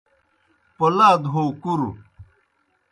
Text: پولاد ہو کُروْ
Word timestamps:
پولاد 0.77 1.21
ہو 1.33 1.43
کُروْ 1.61 1.89